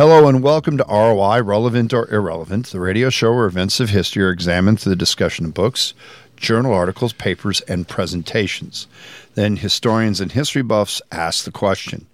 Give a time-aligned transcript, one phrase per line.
[0.00, 4.22] Hello and welcome to ROI, Relevant or Irrelevant, the radio show where events of history
[4.22, 5.92] are examined through the discussion of books,
[6.38, 8.86] journal articles, papers, and presentations.
[9.34, 12.06] Then historians and history buffs ask the question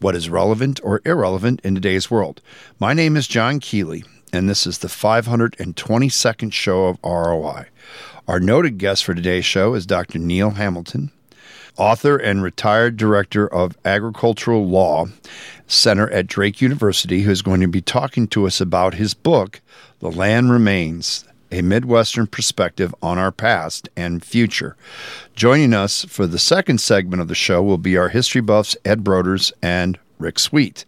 [0.00, 2.42] what is relevant or irrelevant in today's world?
[2.78, 7.68] My name is John Kealey, and this is the 522nd show of ROI.
[8.28, 10.18] Our noted guest for today's show is Dr.
[10.18, 11.10] Neil Hamilton,
[11.76, 15.06] author and retired director of agricultural law
[15.66, 19.60] center at Drake University, who is going to be talking to us about his book,
[20.00, 24.76] The Land Remains A Midwestern Perspective on Our Past and Future.
[25.34, 29.02] Joining us for the second segment of the show will be our history buffs, Ed
[29.02, 30.84] Broders and Rick Sweet.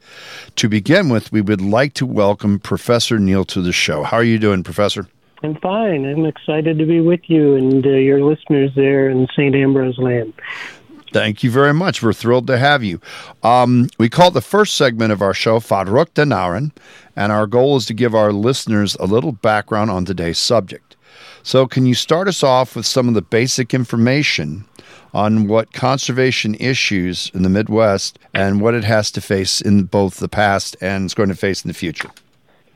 [0.57, 4.03] To begin with, we would like to welcome Professor Neil to the show.
[4.03, 5.09] How are you doing, Professor?
[5.43, 6.05] I'm fine.
[6.07, 9.55] I'm excited to be with you and uh, your listeners there in St.
[9.55, 10.33] Ambrose Land.
[11.13, 12.03] Thank you very much.
[12.03, 13.01] We're thrilled to have you.
[13.43, 16.73] Um, we call the first segment of our show Fadruk Denaren,
[17.15, 20.97] and our goal is to give our listeners a little background on today's subject.
[21.43, 24.65] So, can you start us off with some of the basic information
[25.15, 30.17] on what conservation issues in the Midwest and what it has to face in both
[30.17, 32.11] the past and is going to face in the future?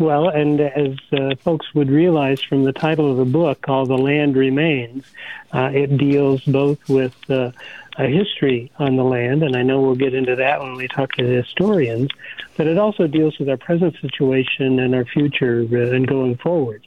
[0.00, 3.98] Well, and as uh, folks would realize from the title of the book called The
[3.98, 5.04] Land Remains,
[5.52, 7.52] uh, it deals both with uh,
[7.98, 11.12] a history on the land, and I know we'll get into that when we talk
[11.16, 12.08] to the historians,
[12.56, 16.82] but it also deals with our present situation and our future uh, and going forward.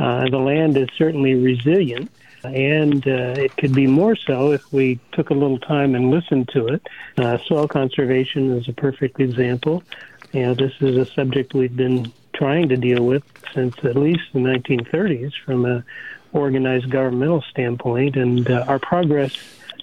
[0.00, 2.10] Uh, the land is certainly resilient,
[2.42, 6.48] and uh, it could be more so if we took a little time and listened
[6.48, 6.84] to it.
[7.16, 9.84] Uh, soil conservation is a perfect example.
[10.32, 14.22] You know, this is a subject we've been trying to deal with since at least
[14.32, 15.84] the 1930s from a
[16.32, 19.36] organized governmental standpoint, and uh, our progress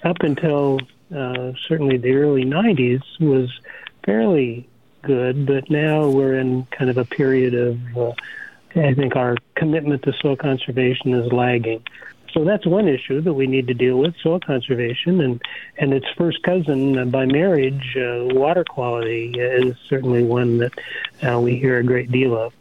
[0.04, 0.78] up until
[1.14, 3.50] uh, certainly the early 90s was
[4.04, 4.68] fairly
[5.02, 8.12] good, but now we're in kind of a period of, uh,
[8.76, 11.82] I think our commitment to soil conservation is lagging.
[12.34, 15.40] So that's one issue that we need to deal with: soil conservation, and
[15.78, 20.72] and its first cousin uh, by marriage, uh, water quality, is certainly one that
[21.22, 22.52] uh, we hear a great deal of.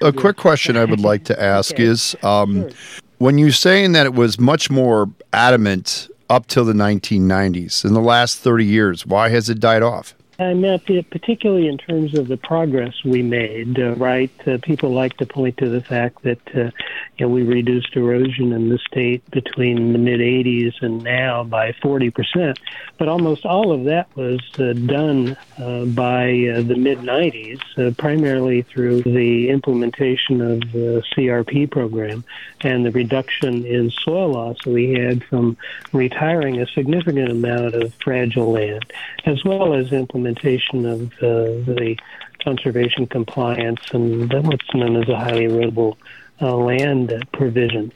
[0.00, 1.84] A quick question I would like to ask okay.
[1.84, 2.70] is, um, sure.
[3.18, 7.84] when you're saying that it was much more adamant up till the 1990s.
[7.84, 10.14] In the last 30 years, why has it died off?
[10.38, 14.30] I meant particularly in terms of the progress we made, uh, right?
[14.46, 16.70] Uh, people like to point to the fact that uh,
[17.16, 21.72] you know, we reduced erosion in the state between the mid 80s and now by
[21.72, 22.58] 40%.
[22.98, 27.94] But almost all of that was uh, done uh, by uh, the mid 90s, uh,
[27.94, 32.24] primarily through the implementation of the CRP program
[32.60, 35.56] and the reduction in soil loss we had from
[35.92, 38.92] retiring a significant amount of fragile land,
[39.24, 39.92] as well as
[40.26, 41.96] implementation of uh, the
[42.42, 45.96] conservation compliance and what's known as a highly erodible
[46.40, 47.92] uh, land provision.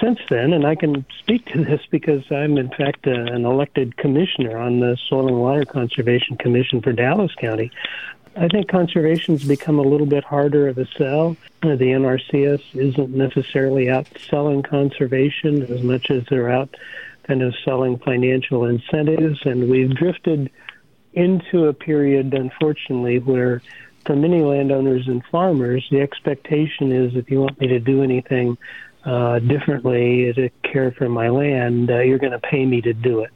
[0.00, 3.96] Since then, and I can speak to this because I'm in fact uh, an elected
[3.96, 7.70] commissioner on the Soil and Water Conservation Commission for Dallas County.
[8.36, 11.36] I think conservation's become a little bit harder of a sell.
[11.62, 16.76] Uh, the NRCS isn't necessarily out selling conservation as much as they're out
[17.28, 20.50] kind of selling financial incentives, and we've drifted
[21.12, 23.62] into a period, unfortunately, where
[24.04, 28.56] for many landowners and farmers, the expectation is if you want me to do anything
[29.04, 33.20] uh, differently to care for my land, uh, you're going to pay me to do
[33.20, 33.32] it.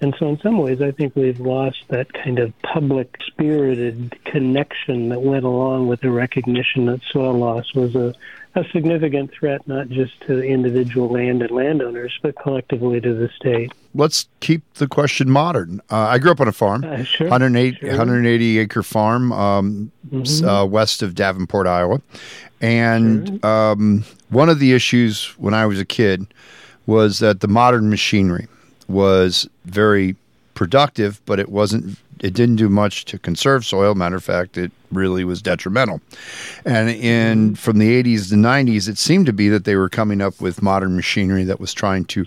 [0.00, 5.08] And so, in some ways, I think we've lost that kind of public spirited connection
[5.08, 8.14] that went along with the recognition that soil loss was a
[8.56, 13.70] a significant threat not just to individual land and landowners, but collectively to the state.
[13.94, 15.80] Let's keep the question modern.
[15.90, 17.88] Uh, I grew up on a farm, uh, sure, 108, sure.
[17.90, 20.48] 180 acre farm um, mm-hmm.
[20.48, 22.00] uh, west of Davenport, Iowa.
[22.62, 23.50] And sure.
[23.50, 26.26] um, one of the issues when I was a kid
[26.86, 28.48] was that the modern machinery
[28.88, 30.16] was very
[30.54, 33.94] productive, but it wasn't it didn't do much to conserve soil.
[33.94, 36.00] Matter of fact, it really was detrimental.
[36.64, 37.54] And in mm-hmm.
[37.54, 40.62] from the 80s to 90s, it seemed to be that they were coming up with
[40.62, 42.24] modern machinery that was trying to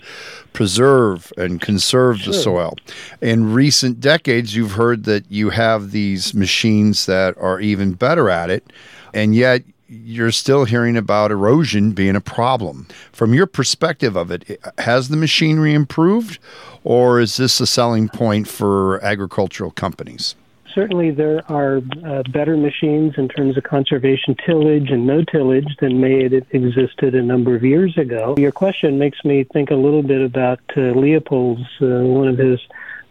[0.54, 2.34] preserve and conserve sure.
[2.34, 2.76] the soil.
[3.22, 8.50] In recent decades, you've heard that you have these machines that are even better at
[8.50, 8.72] it,
[9.14, 12.88] and yet you're still hearing about erosion being a problem.
[13.12, 16.40] From your perspective of it, has the machinery improved,
[16.84, 20.36] or is this a selling point for agricultural companies?
[20.76, 26.00] Certainly, there are uh, better machines in terms of conservation tillage and no tillage than
[26.00, 28.36] may have existed a number of years ago.
[28.38, 32.60] Your question makes me think a little bit about uh, Leopold's, uh, one of his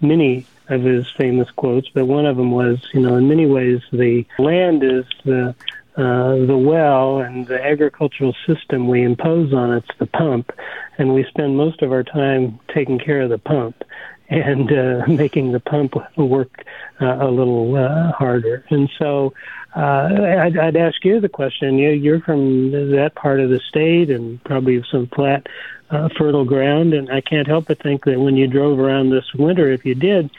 [0.01, 3.81] many of his famous quotes, but one of them was, you know, in many ways,
[3.91, 5.55] the land is the
[5.99, 10.53] uh, the well and the agricultural system we impose on it's the pump,
[10.97, 13.83] and we spend most of our time taking care of the pump
[14.29, 16.65] and uh, making the pump work
[17.01, 18.65] uh, a little uh, harder.
[18.71, 19.35] And so
[19.75, 20.09] uh,
[20.41, 21.79] I'd, I'd ask you the question.
[21.79, 25.49] You, you're from that part of the state and probably some flat,
[25.91, 29.35] uh, fertile ground, and I can't help but think that when you drove around this
[29.35, 30.31] winter, if you did,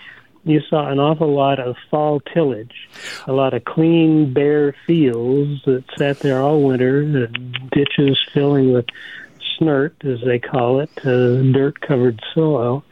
[0.44, 2.90] you saw an awful lot of fall tillage,
[3.28, 7.28] a lot of clean, bare fields that sat there all winter, the
[7.72, 8.86] ditches filling with
[9.58, 12.84] snirt, as they call it, uh, dirt covered soil.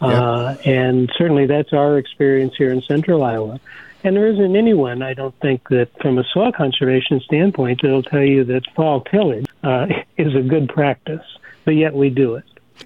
[0.00, 3.60] Uh, and certainly that's our experience here in central Iowa.
[4.04, 8.24] And there isn't anyone, I don't think, that from a soil conservation standpoint, that'll tell
[8.24, 11.24] you that fall tillage uh, is a good practice,
[11.64, 12.44] but yet we do it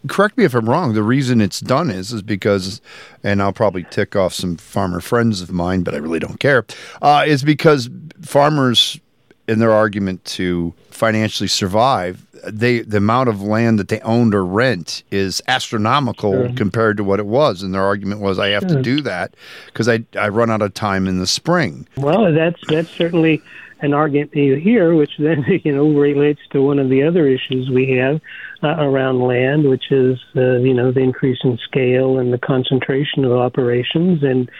[0.08, 0.94] correct me if I'm wrong.
[0.94, 2.80] The reason it's done is is because,
[3.22, 6.64] and I'll probably tick off some farmer friends of mine, but I really don't care.
[7.02, 7.88] Uh, is because
[8.22, 9.00] farmers,
[9.48, 14.44] in their argument to financially survive, they the amount of land that they owned or
[14.44, 16.52] rent is astronomical sure.
[16.54, 18.76] compared to what it was, and their argument was, I have sure.
[18.76, 19.34] to do that
[19.66, 21.86] because I I run out of time in the spring.
[21.96, 23.42] Well, that's that's certainly
[23.80, 27.92] an argument here, which then you know relates to one of the other issues we
[27.92, 28.20] have
[28.62, 33.24] uh, around land, which is uh, you know the increase in scale and the concentration
[33.24, 34.50] of operations, and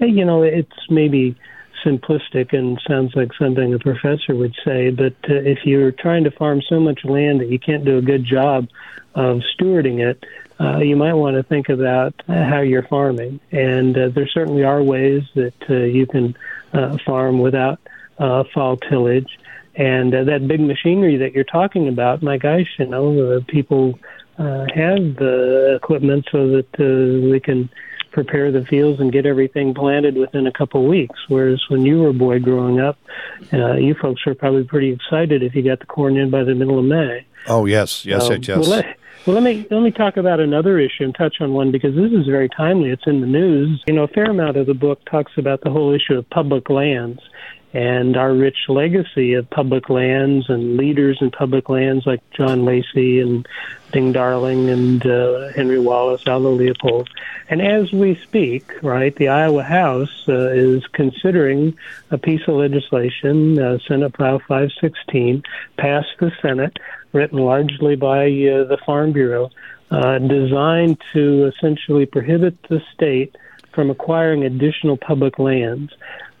[0.00, 1.36] you know it's maybe
[1.84, 6.30] simplistic and sounds like something a professor would say, but uh, if you're trying to
[6.30, 8.66] farm so much land that you can't do a good job
[9.14, 10.24] of stewarding it,
[10.60, 13.40] uh, you might want to think about how you're farming.
[13.52, 16.36] And uh, there certainly are ways that uh, you can
[16.72, 17.80] uh, farm without
[18.18, 19.38] uh, fall tillage.
[19.76, 23.98] And uh, that big machinery that you're talking about, my gosh, you know, uh, people
[24.38, 27.68] uh, have the equipment so that uh, we can
[28.12, 31.18] prepare the fields and get everything planted within a couple of weeks.
[31.28, 32.96] Whereas when you were a boy growing up,
[33.52, 36.54] uh, you folks were probably pretty excited if you got the corn in by the
[36.54, 37.26] middle of May.
[37.46, 38.48] Oh yes, yes, um, yes.
[38.48, 38.96] Well, let,
[39.26, 42.12] well, let me let me talk about another issue and touch on one because this
[42.12, 42.90] is very timely.
[42.90, 43.82] It's in the news.
[43.86, 46.70] You know, a fair amount of the book talks about the whole issue of public
[46.70, 47.20] lands
[47.74, 53.18] and our rich legacy of public lands and leaders in public lands like John Lacey
[53.18, 53.46] and
[53.90, 57.08] Ding Darling and uh, Henry Wallace, Aldo Leopold.
[57.50, 61.76] And as we speak, right, the Iowa House uh, is considering
[62.12, 65.42] a piece of legislation, uh, Senate File 516,
[65.76, 66.78] passed the Senate,
[67.12, 69.50] written largely by uh, the Farm Bureau,
[69.90, 73.36] uh, designed to essentially prohibit the state
[73.72, 75.92] from acquiring additional public lands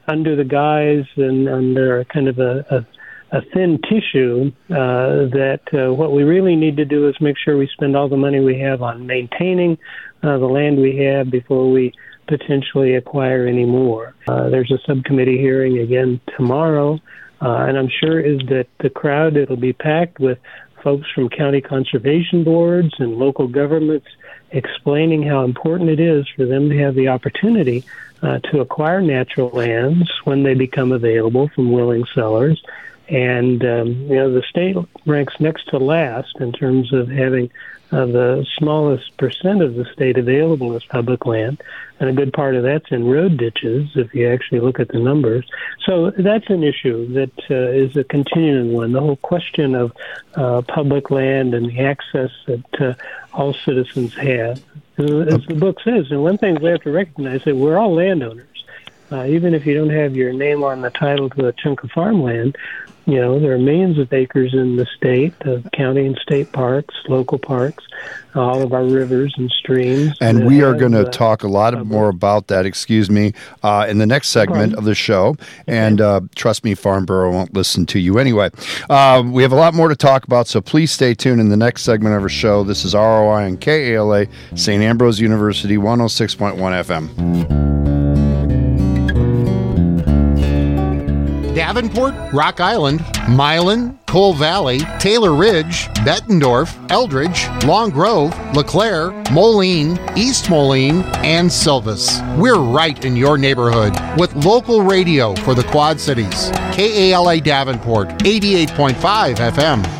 [0.06, 5.92] under the guise and under kind of a, a, a thin tissue uh, that uh,
[5.92, 8.58] what we really need to do is make sure we spend all the money we
[8.58, 9.78] have on maintaining
[10.22, 11.92] uh, the land we have before we
[12.26, 14.14] potentially acquire any more.
[14.28, 16.94] Uh, there's a subcommittee hearing again tomorrow,
[17.42, 20.38] uh, and I'm sure is that the crowd it'll be packed with
[20.82, 24.06] folks from county conservation boards and local governments
[24.50, 27.84] explaining how important it is for them to have the opportunity
[28.24, 32.62] uh, to acquire natural lands when they become available from willing sellers.
[33.06, 37.50] And um, you know the state ranks next to last in terms of having
[37.92, 41.62] uh, the smallest percent of the state available as public land,
[42.00, 44.98] and a good part of that's in road ditches if you actually look at the
[44.98, 45.46] numbers.
[45.84, 48.92] So that's an issue that uh, is a continuing one.
[48.92, 49.92] The whole question of
[50.34, 52.94] uh, public land and the access that uh,
[53.34, 54.62] all citizens have.
[54.96, 57.94] Uh, as the book says, and one thing we have to recognize that we're all
[57.94, 58.53] landowners.
[59.12, 61.90] Uh, even if you don't have your name on the title to a chunk of
[61.90, 62.56] farmland,
[63.06, 66.94] you know there are millions of acres in the state, uh, county and state parks,
[67.06, 67.84] local parks,
[68.34, 70.16] all of our rivers and streams.
[70.20, 72.64] And we are going to uh, talk a lot more about that.
[72.64, 75.36] Excuse me, uh, in the next segment of the show.
[75.66, 78.50] And uh, trust me, Farm Bureau won't listen to you anyway.
[78.88, 81.56] Um, we have a lot more to talk about, so please stay tuned in the
[81.56, 82.64] next segment of our show.
[82.64, 84.82] This is ROI and KALA, St.
[84.82, 87.83] Ambrose University, 106.1 FM.
[91.64, 100.50] Davenport, Rock Island, Milan, Coal Valley, Taylor Ridge, Bettendorf, Eldridge, Long Grove, LeClaire, Moline, East
[100.50, 102.20] Moline, and Silvis.
[102.36, 106.50] We're right in your neighborhood with local radio for the Quad Cities.
[106.74, 109.93] KALA Davenport, 88.5 FM.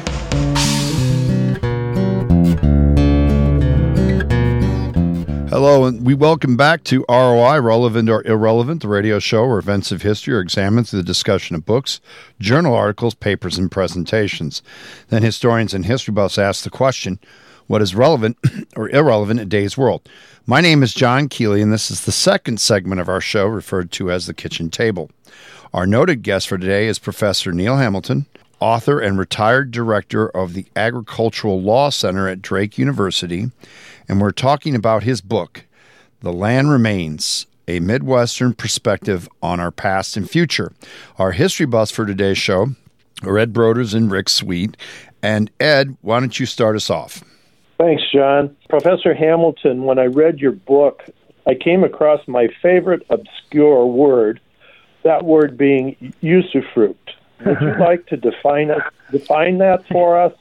[5.54, 9.92] Hello, and we welcome back to ROI, Relevant or Irrelevant, the radio show where events
[9.92, 12.00] of history are examined through the discussion of books,
[12.40, 14.62] journal articles, papers, and presentations.
[15.10, 17.20] Then historians and history buffs ask the question
[17.68, 18.36] what is relevant
[18.76, 20.08] or irrelevant in today's world.
[20.44, 23.92] My name is John Kealey, and this is the second segment of our show referred
[23.92, 25.08] to as the kitchen table.
[25.72, 28.26] Our noted guest for today is Professor Neil Hamilton,
[28.64, 33.50] author and retired director of the Agricultural Law Center at Drake University,
[34.08, 35.66] and we're talking about his book,
[36.20, 40.72] The Land Remains A Midwestern Perspective on Our Past and Future.
[41.18, 42.68] Our history buffs for today's show
[43.22, 44.78] are Ed Broders and Rick Sweet.
[45.22, 47.22] And Ed, why don't you start us off?
[47.76, 48.56] Thanks, John.
[48.70, 51.02] Professor Hamilton, when I read your book,
[51.46, 54.40] I came across my favorite obscure word,
[55.02, 56.94] that word being usufruct.
[57.44, 60.32] Would you like to define it, define that for us?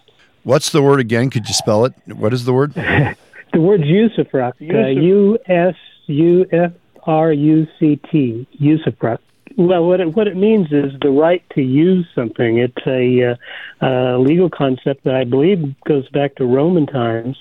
[0.44, 1.30] What's the word again?
[1.30, 1.94] Could you spell it?
[2.08, 2.74] What is the word?
[2.76, 3.16] the
[3.56, 4.62] word's usufruct.
[4.62, 5.76] Uh, U S
[6.08, 8.48] U F R U C T.
[8.60, 9.20] Usufruct.
[9.56, 12.58] Well, what it, what it means is the right to use something.
[12.58, 17.38] It's a uh, uh, legal concept that I believe goes back to Roman times,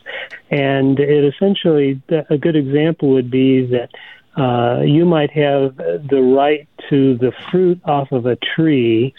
[0.51, 3.91] and it essentially a good example would be that
[4.37, 9.15] uh, you might have the right to the fruit off of a tree,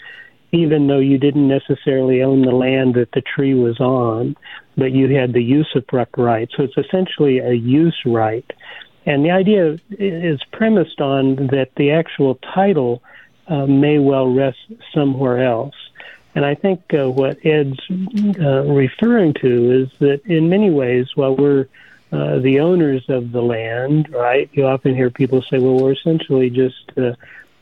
[0.54, 4.36] even though you didn't necessarily own the land that the tree was on,
[4.76, 6.48] but you had the use of usufruct right.
[6.56, 8.48] So it's essentially a use right.
[9.06, 13.02] And the idea is premised on that the actual title
[13.48, 14.58] uh, may well rest
[14.94, 15.74] somewhere else.
[16.34, 17.78] And I think uh, what Ed's
[18.40, 21.68] uh, referring to is that in many ways, while we're
[22.12, 26.48] uh, the owners of the land, right, you often hear people say, well, we're essentially
[26.48, 27.14] just uh,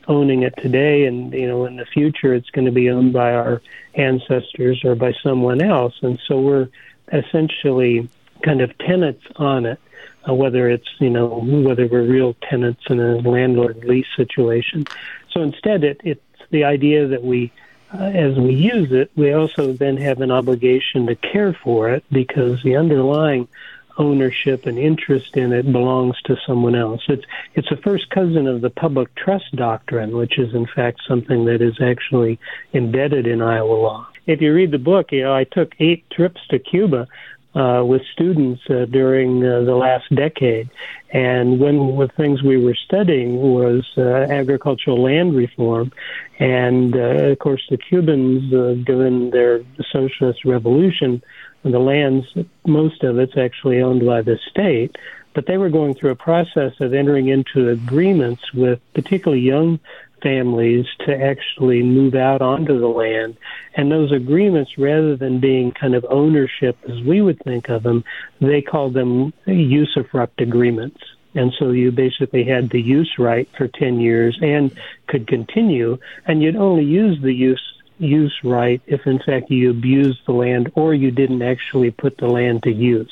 [0.07, 3.33] owning it today, and, you know, in the future it's going to be owned by
[3.33, 3.61] our
[3.95, 5.95] ancestors or by someone else.
[6.01, 6.69] And so we're
[7.11, 8.09] essentially
[8.43, 9.79] kind of tenants on it
[10.27, 14.85] uh, whether it's you know whether we're real tenants in a landlord lease situation.
[15.31, 17.51] So instead, it, it's the idea that we,
[17.93, 22.03] uh, as we use it, we also then have an obligation to care for it
[22.11, 23.47] because the underlying
[23.97, 27.01] ownership and interest in it belongs to someone else.
[27.07, 31.45] It's it's a first cousin of the public trust doctrine, which is in fact something
[31.45, 32.39] that is actually
[32.73, 34.07] embedded in Iowa law.
[34.25, 37.07] If you read the book, you know I took eight trips to Cuba
[37.55, 40.69] uh, with students uh, during uh, the last decade.
[41.11, 45.91] And one of the things we were studying was uh, agricultural land reform.
[46.39, 51.21] And uh, of course, the Cubans, uh, during their socialist revolution,
[51.63, 52.25] the lands,
[52.65, 54.95] most of it's actually owned by the state.
[55.33, 59.79] But they were going through a process of entering into agreements with particularly young
[60.21, 63.37] families to actually move out onto the land.
[63.75, 68.03] And those agreements, rather than being kind of ownership as we would think of them,
[68.39, 71.01] they called them usufruct agreements.
[71.35, 74.71] And so you basically had the use right for 10 years and
[75.07, 77.72] could continue, and you'd only use the use
[78.03, 82.27] use right if in fact you abused the land or you didn't actually put the
[82.27, 83.11] land to use.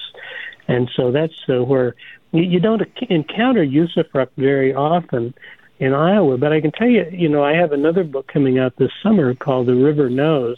[0.67, 1.95] And so that's uh, where
[2.31, 5.33] you, don't encounter usufruct very often
[5.79, 6.37] in Iowa.
[6.37, 9.35] But I can tell you, you know, I have another book coming out this summer
[9.35, 10.57] called The River Knows.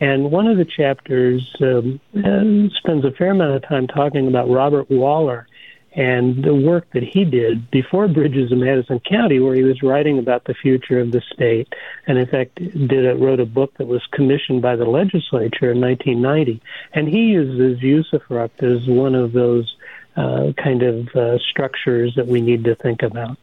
[0.00, 4.48] And one of the chapters um, uh, spends a fair amount of time talking about
[4.48, 5.46] Robert Waller
[5.94, 10.18] and the work that he did before Bridges in Madison County, where he was writing
[10.18, 11.72] about the future of the state,
[12.06, 15.80] and in fact did a, wrote a book that was commissioned by the legislature in
[15.80, 16.62] 1990.
[16.94, 19.76] And he uses usufruct as one of those
[20.16, 23.36] uh, kind of uh, structures that we need to think about.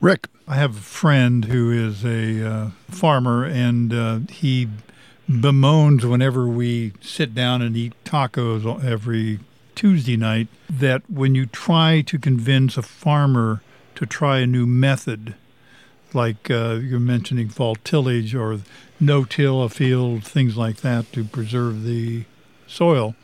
[0.00, 0.28] Rick.
[0.48, 4.68] I have a friend who is a uh, farmer, and uh, he
[5.28, 9.38] bemoans whenever we sit down and eat tacos every
[9.74, 13.62] Tuesday night that when you try to convince a farmer
[13.94, 15.34] to try a new method,
[16.14, 18.58] like uh, you're mentioning fall tillage or
[19.00, 22.24] no till a field, things like that to preserve the
[22.66, 23.14] soil,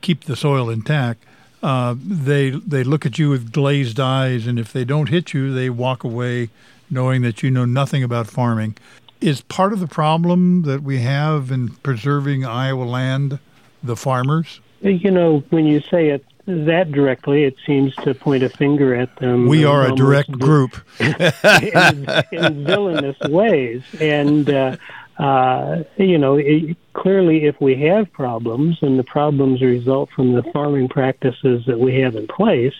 [0.00, 1.24] keep the soil intact,
[1.62, 5.52] uh, they they look at you with glazed eyes, and if they don't hit you,
[5.52, 6.50] they walk away,
[6.88, 8.76] knowing that you know nothing about farming.
[9.20, 13.40] Is part of the problem that we have in preserving Iowa land
[13.82, 14.60] the farmers?
[14.80, 19.14] You know, when you say it that directly, it seems to point a finger at
[19.16, 19.48] them.
[19.48, 24.76] We are a direct group in, in villainous ways, and uh,
[25.18, 30.42] uh, you know, it, clearly, if we have problems and the problems result from the
[30.52, 32.74] farming practices that we have in place,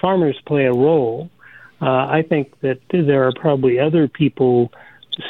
[0.00, 1.30] farmers play a role.
[1.80, 4.72] Uh, I think that there are probably other people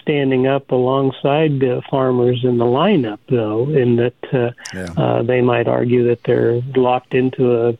[0.01, 4.93] standing up alongside the farmers in the lineup, though, in that uh, yeah.
[4.97, 7.77] uh, they might argue that they're locked into a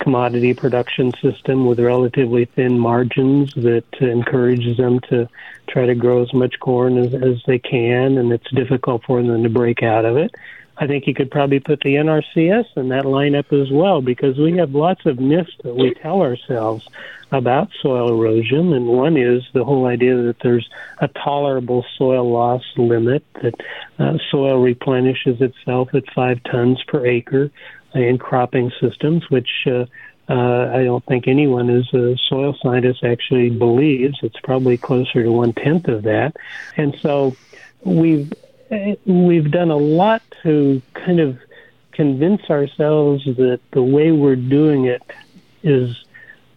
[0.00, 5.28] commodity production system with relatively thin margins that encourages them to
[5.68, 9.42] try to grow as much corn as, as they can, and it's difficult for them
[9.42, 10.34] to break out of it.
[10.78, 14.56] I think you could probably put the NRCS in that lineup as well because we
[14.58, 16.86] have lots of myths that we tell ourselves
[17.32, 20.68] about soil erosion, and one is the whole idea that there's
[20.98, 23.54] a tolerable soil loss limit, that
[23.98, 27.50] uh, soil replenishes itself at five tons per acre
[27.94, 29.86] in cropping systems, which uh,
[30.28, 34.18] uh, I don't think anyone as a soil scientist actually believes.
[34.22, 36.36] It's probably closer to one tenth of that,
[36.76, 37.36] and so
[37.82, 38.32] we've
[39.04, 41.38] we've done a lot to kind of
[41.92, 45.02] convince ourselves that the way we're doing it
[45.62, 45.96] is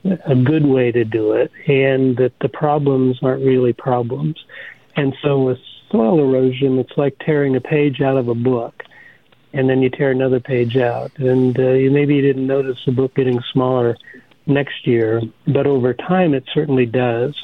[0.04, 4.44] a good way to do it and that the problems aren't really problems.
[4.96, 5.60] And so with
[5.92, 8.84] soil erosion, it's like tearing a page out of a book
[9.54, 11.12] and then you tear another page out.
[11.18, 13.98] And uh, you, maybe you didn't notice the book getting smaller
[14.46, 17.36] next year, but over time it certainly does.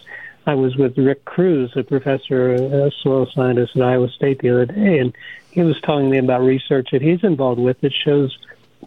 [0.48, 4.66] I was with Rick Cruse, a professor, a soil scientist at Iowa State the other
[4.68, 5.16] day, and
[5.52, 8.38] he was telling me about research that he's involved with that shows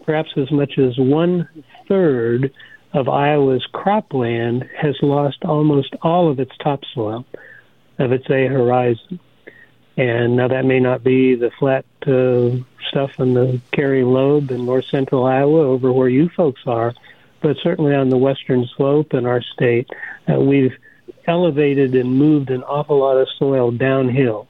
[0.03, 1.49] perhaps as much as one
[1.87, 2.53] third
[2.93, 7.25] of Iowa's cropland has lost almost all of its topsoil,
[7.97, 9.19] of its A horizon.
[9.97, 14.65] And now that may not be the flat uh, stuff in the Carrie Lobe in
[14.65, 16.93] north central Iowa over where you folks are,
[17.41, 19.89] but certainly on the western slope in our state,
[20.29, 20.75] uh, we've
[21.25, 24.47] elevated and moved an awful lot of soil downhill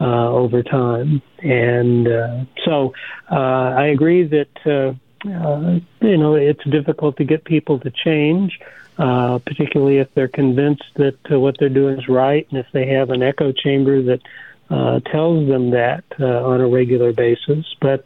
[0.00, 1.22] uh, over time.
[1.42, 2.94] And uh, so
[3.30, 8.58] uh, I agree that, uh, uh, you know, it's difficult to get people to change.
[8.98, 13.08] Uh, particularly if they're convinced that what they're doing is right, and if they have
[13.08, 14.20] an echo chamber that
[14.68, 17.64] uh, tells them that on a regular basis.
[17.80, 18.04] But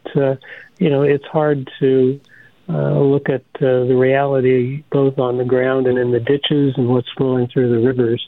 [0.79, 2.21] you know, it's hard to
[2.69, 6.89] uh, look at uh, the reality both on the ground and in the ditches and
[6.89, 8.25] what's flowing through the rivers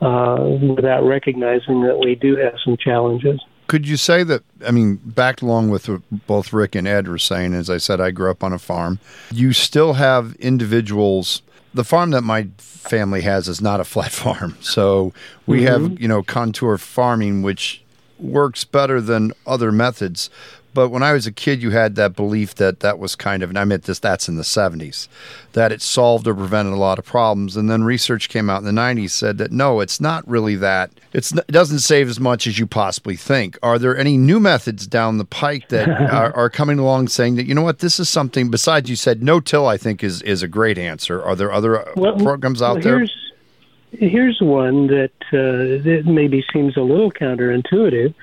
[0.00, 0.36] uh,
[0.74, 3.40] without recognizing that we do have some challenges.
[3.66, 4.42] Could you say that?
[4.66, 5.88] I mean, back along with
[6.26, 8.98] both Rick and Ed were saying, as I said, I grew up on a farm.
[9.30, 11.42] You still have individuals.
[11.72, 15.12] The farm that my family has is not a flat farm, so
[15.46, 15.66] we mm-hmm.
[15.66, 17.82] have you know contour farming, which
[18.18, 20.30] works better than other methods.
[20.72, 23.50] But when I was a kid, you had that belief that that was kind of,
[23.50, 25.08] and I meant this, that's in the 70s,
[25.52, 27.56] that it solved or prevented a lot of problems.
[27.56, 30.90] And then research came out in the 90s said that no, it's not really that.
[31.12, 33.58] It's, it doesn't save as much as you possibly think.
[33.62, 37.46] Are there any new methods down the pike that are, are, coming along saying that,
[37.46, 40.42] you know what, this is something, besides you said no till, I think is, is
[40.42, 41.22] a great answer.
[41.22, 43.06] Are there other uh, well, programs out well, there?
[43.92, 48.14] Here's one that, uh, that maybe seems a little counterintuitive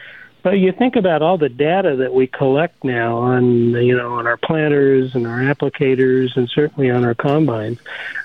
[0.43, 4.27] but you think about all the data that we collect now on, you know, on
[4.27, 7.79] our planters and our applicators, and certainly on our combines,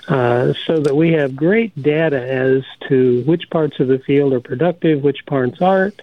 [0.07, 4.39] uh, so that we have great data as to which parts of the field are
[4.39, 6.01] productive, which parts aren't.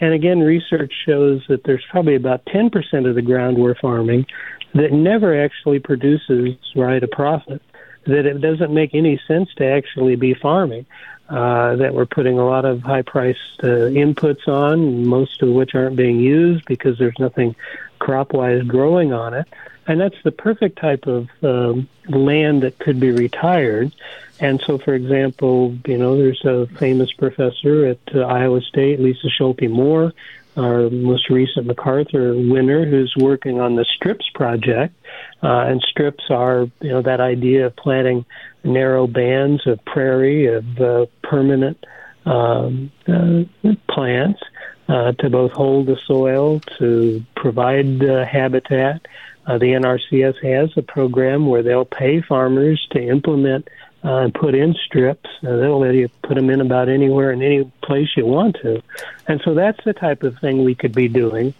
[0.00, 4.26] And again, research shows that there's probably about 10% of the ground we're farming
[4.74, 7.60] that never actually produces right a profit.
[8.06, 10.86] That it doesn't make any sense to actually be farming
[11.30, 15.74] uh, that we're putting a lot of high priced uh, inputs on, most of which
[15.76, 17.54] aren't being used because there's nothing
[18.00, 19.46] crop wise growing on it.
[19.86, 23.92] And that's the perfect type of um, land that could be retired.
[24.40, 29.28] And so, for example, you know, there's a famous professor at uh, Iowa State, Lisa
[29.28, 30.12] Schulte Moore,
[30.56, 34.94] our most recent MacArthur winner, who's working on the STRIPS project.
[35.42, 38.24] Uh, and strips are, you know, that idea of planting
[38.64, 41.84] narrow bands of prairie of uh, permanent
[42.26, 43.42] um, uh,
[43.88, 44.40] plants
[44.88, 49.06] uh, to both hold the soil, to provide uh, habitat.
[49.46, 53.68] Uh, the NRCS has a program where they'll pay farmers to implement
[54.04, 55.28] uh, and put in strips.
[55.42, 58.82] Uh, they'll let you put them in about anywhere and any place you want to.
[59.28, 61.54] And so that's the type of thing we could be doing.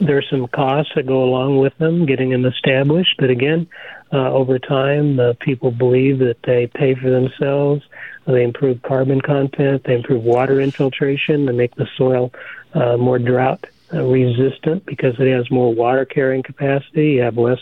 [0.00, 3.16] There's some costs that go along with them, getting them established.
[3.18, 3.68] But again,
[4.12, 7.82] uh, over time, uh, people believe that they pay for themselves.
[8.26, 9.82] They improve carbon content.
[9.84, 11.46] They improve water infiltration.
[11.46, 12.32] They make the soil
[12.74, 17.12] uh, more drought uh, resistant because it has more water carrying capacity.
[17.12, 17.60] You have less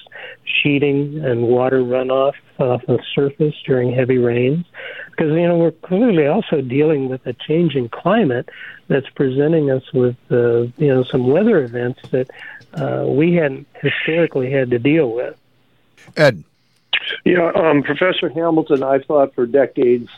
[0.62, 4.66] sheeting and water runoff off the surface during heavy rains.
[5.16, 8.48] Because you know we're clearly also dealing with a changing climate
[8.88, 12.31] that's presenting us with uh, you know some weather events that
[12.74, 15.37] uh, we hadn't historically had to deal with.
[16.16, 16.44] Ed.
[17.24, 20.11] Yeah, um, Professor Hamilton, I've thought for decades.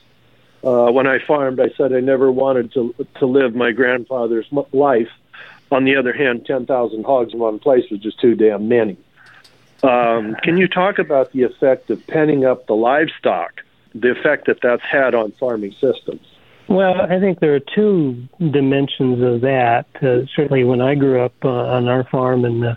[0.65, 5.09] Uh, when I farmed, I said I never wanted to to live my grandfather's life
[5.71, 8.97] on the other hand, 10,000 hogs in one place was just too damn many.
[9.83, 13.61] Um, can you talk about the effect of penning up the livestock,
[14.01, 16.21] the effect that that's had on farming systems?
[16.69, 19.87] Well, I think there are two dimensions of that.
[20.03, 22.77] Uh, certainly, when I grew up uh, on our farm in the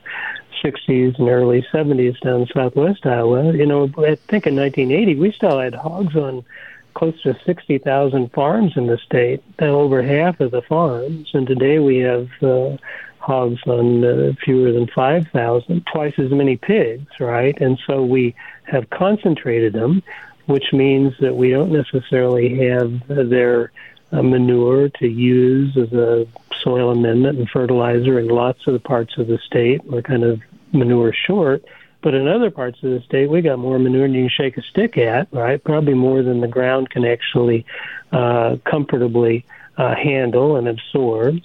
[0.64, 5.60] 60s and early 70s down southwest Iowa, you know, I think in 1980 we still
[5.60, 6.46] had hogs on
[6.94, 11.30] close to 60,000 farms in the state, over half of the farms.
[11.34, 12.78] And today we have uh,
[13.20, 17.60] hogs on uh, fewer than 5,000, twice as many pigs, right?
[17.62, 20.04] And so we have concentrated them,
[20.46, 23.72] which means that we don't necessarily have their
[24.12, 26.28] uh, manure to use as a
[26.62, 29.84] soil amendment and fertilizer in lots of the parts of the state.
[29.86, 31.64] We're kind of manure short.
[32.02, 34.58] But in other parts of the state, we got more manure than you can shake
[34.58, 35.64] a stick at, right?
[35.64, 37.66] Probably more than the ground can actually
[38.12, 39.46] uh, comfortably
[39.78, 41.38] uh, handle and absorb.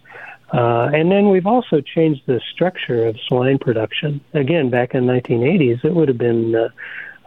[0.53, 4.21] Uh, and then we've also changed the structure of swine production.
[4.33, 6.69] Again, back in the 1980s, it would have been uh,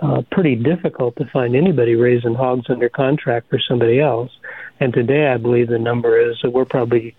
[0.01, 4.31] uh, pretty difficult to find anybody raising hogs under contract for somebody else.
[4.79, 7.15] And today, I believe the number is that we're probably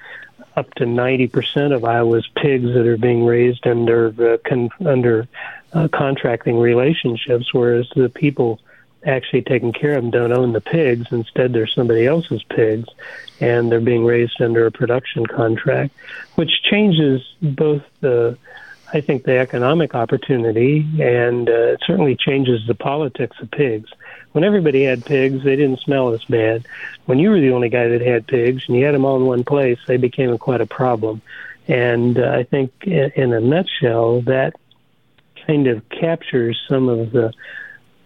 [0.57, 5.29] up to 90% of Iowa's pigs that are being raised under uh, con- under
[5.73, 8.61] uh, contracting relationships, whereas the people
[9.07, 11.07] actually taking care of them don't own the pigs.
[11.11, 12.89] Instead, they're somebody else's pigs,
[13.41, 15.95] and they're being raised under a production contract,
[16.35, 18.37] which changes both the
[18.93, 23.89] I think the economic opportunity and uh, it certainly changes the politics of pigs.
[24.33, 26.67] When everybody had pigs, they didn't smell as bad.
[27.07, 29.27] When you were the only guy that had pigs and you had them all in
[29.27, 31.23] one place, they became quite a problem.
[31.69, 34.55] And uh, I think, in, in a nutshell, that
[35.47, 37.33] kind of captures some of the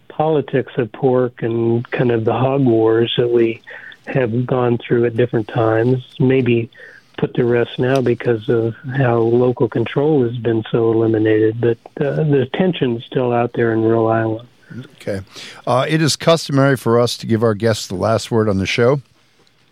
[0.07, 3.61] politics of pork and kind of the hog wars that we
[4.05, 6.15] have gone through at different times.
[6.19, 6.69] Maybe
[7.17, 12.15] put to rest now because of how local control has been so eliminated, but uh,
[12.23, 14.47] the tension's still out there in rural Island.
[14.95, 15.21] Okay.
[15.65, 18.65] Uh, it is customary for us to give our guests the last word on the
[18.65, 19.01] show.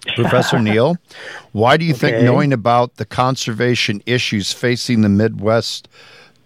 [0.16, 0.98] Professor Neil,
[1.54, 2.12] why do you okay.
[2.12, 5.88] think knowing about the conservation issues facing the Midwest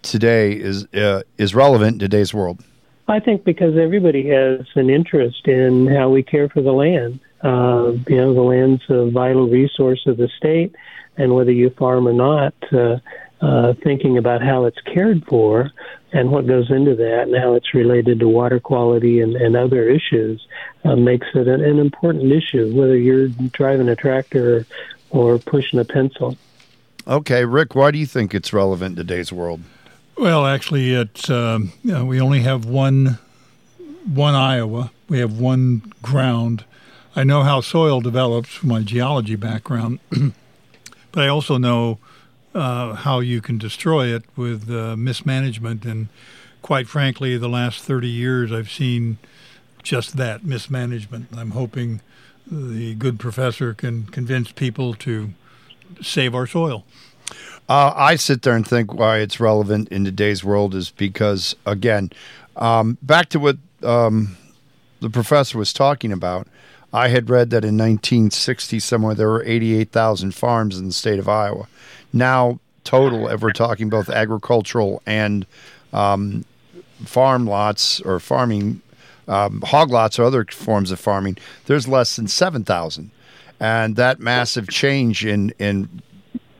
[0.03, 2.63] today is uh, is relevant in today's world?
[3.07, 7.19] I think because everybody has an interest in how we care for the land.
[7.41, 10.75] Uh, you know, the land's a vital resource of the state,
[11.17, 12.97] and whether you farm or not, uh,
[13.41, 15.71] uh, thinking about how it's cared for
[16.11, 19.87] and what goes into that and how it's related to water quality and, and other
[19.87, 20.47] issues
[20.85, 24.65] uh, makes it an, an important issue, whether you're driving a tractor
[25.11, 26.35] or, or pushing a pencil.
[27.07, 29.61] Okay, Rick, why do you think it's relevant in today's world?
[30.17, 33.19] Well, actually, it's um, you know, we only have one
[34.11, 34.91] one Iowa.
[35.07, 36.65] We have one ground.
[37.17, 39.97] I know how soil develops from my geology background,
[41.11, 41.97] but I also know
[42.53, 45.83] uh, how you can destroy it with uh, mismanagement.
[45.83, 46.09] And
[46.61, 49.17] quite frankly, the last 30 years, I've seen
[49.81, 51.29] just that mismanagement.
[51.35, 52.01] I'm hoping
[52.45, 55.31] the good professor can convince people to
[55.99, 56.85] save our soil.
[57.67, 62.11] Uh, I sit there and think why it's relevant in today's world is because, again,
[62.57, 64.37] um, back to what um,
[64.99, 66.47] the professor was talking about.
[66.97, 71.29] I had read that in 1960 somewhere there were 88,000 farms in the state of
[71.29, 71.67] Iowa.
[72.11, 75.45] Now, total, if we're talking both agricultural and
[75.93, 76.43] um,
[77.05, 78.81] farm lots or farming,
[79.27, 83.11] um, hog lots or other forms of farming, there's less than 7,000.
[83.59, 86.01] And that massive change in, in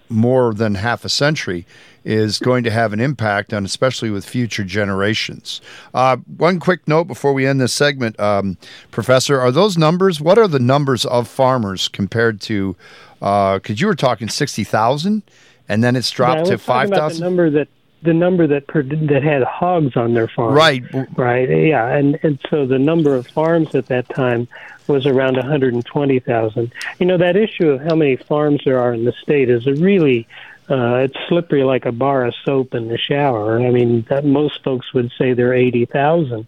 [0.08, 1.66] more than half a century
[2.08, 5.60] is going to have an impact on, especially with future generations.
[5.94, 8.58] Uh, one quick note before we end this segment, um,
[8.92, 10.22] Professor, are those numbers?
[10.22, 12.78] What are the numbers of farmers compared to?
[13.20, 15.22] Because uh, you were talking sixty thousand,
[15.68, 17.20] and then it's dropped yeah, to five thousand.
[17.20, 17.68] The number that
[18.04, 20.54] the number that per, that had hogs on their farm.
[20.54, 20.84] Right.
[21.18, 21.50] Right.
[21.50, 24.48] Yeah, and and so the number of farms at that time
[24.88, 26.72] was around 120,000.
[27.00, 29.74] You know that issue of how many farms there are in the state is a
[29.74, 30.26] really
[30.70, 33.60] uh, it's slippery like a bar of soap in the shower.
[33.60, 36.48] I mean, that most folks would say they're 80,000.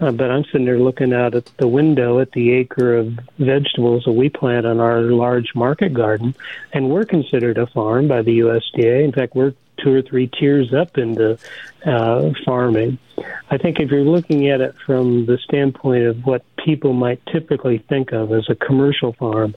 [0.00, 4.04] Uh, but I'm sitting there looking out at the window at the acre of vegetables
[4.04, 6.34] that we plant on our large market garden,
[6.72, 9.04] and we're considered a farm by the USDA.
[9.04, 11.38] In fact, we're two or three tiers up into
[11.84, 12.98] uh, farming.
[13.50, 17.78] I think if you're looking at it from the standpoint of what people might typically
[17.78, 19.54] think of as a commercial farm,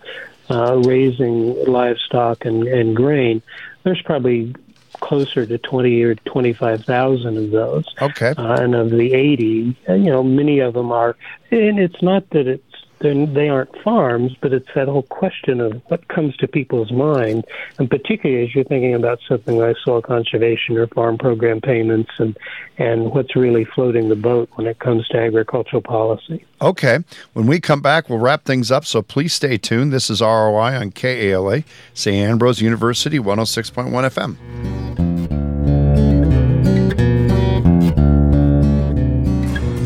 [0.49, 3.41] uh, raising livestock and, and grain,
[3.83, 4.53] there's probably
[4.99, 7.85] closer to 20 or 25,000 of those.
[8.01, 8.33] Okay.
[8.37, 11.15] Uh, and of the 80, uh, you know, many of them are,
[11.51, 12.62] and it's not that it's
[13.03, 17.43] they're, they aren't farms, but it's that whole question of what comes to people's mind,
[17.77, 22.35] and particularly as you're thinking about something like soil conservation or farm program payments, and
[22.79, 26.43] and what's really floating the boat when it comes to agricultural policy.
[26.61, 26.99] Okay.
[27.33, 28.85] When we come back, we'll wrap things up.
[28.85, 29.93] So please stay tuned.
[29.93, 31.63] This is ROI on KALA,
[31.93, 32.15] St.
[32.15, 34.37] Ambrose University, 106.1 FM.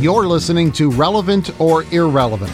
[0.01, 2.53] You're listening to Relevant or Irrelevant.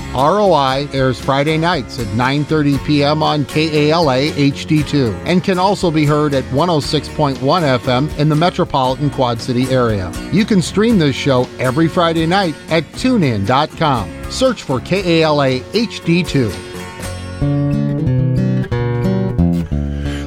[0.13, 3.23] ROI airs Friday nights at 9:30 p.m.
[3.23, 9.39] on KALA HD2 and can also be heard at 106.1 FM in the metropolitan Quad
[9.39, 10.11] City area.
[10.31, 14.31] You can stream this show every Friday night at tunein.com.
[14.31, 16.70] Search for KALA HD2.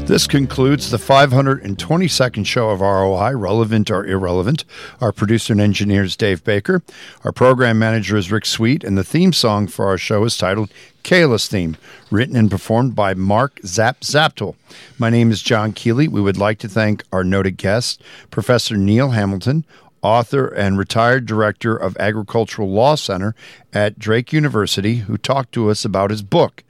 [0.06, 4.66] This concludes the 522nd show of ROI, Relevant or Irrelevant.
[5.00, 6.82] Our producer and engineer is Dave Baker.
[7.24, 10.70] Our program manager is Rick Sweet, and the theme song for our show is titled
[11.04, 11.78] Kayla's Theme,
[12.10, 14.56] written and performed by Mark Zap Zaptel.
[14.98, 16.06] My name is John Kealey.
[16.06, 19.64] We would like to thank our noted guest, Professor Neil Hamilton,
[20.02, 23.34] author and retired director of Agricultural Law Center
[23.72, 26.62] at Drake University, who talked to us about his book,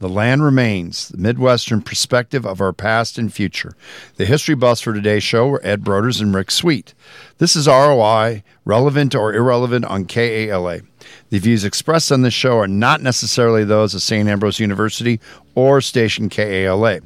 [0.00, 3.74] the Land Remains, the Midwestern Perspective of Our Past and Future.
[4.16, 6.94] The history buffs for today's show were Ed Broders and Rick Sweet.
[7.36, 10.80] This is ROI, relevant or irrelevant on KALA.
[11.28, 14.26] The views expressed on this show are not necessarily those of St.
[14.26, 15.20] Ambrose University
[15.54, 17.00] or station KALA.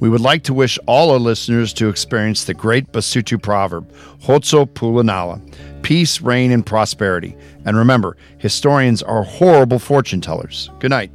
[0.00, 4.64] We would like to wish all our listeners to experience the great Basotho proverb, Khotso
[4.64, 5.38] Pula Nala,
[5.82, 7.36] peace, rain, and prosperity.
[7.66, 10.70] And remember, historians are horrible fortune tellers.
[10.78, 11.10] Good night.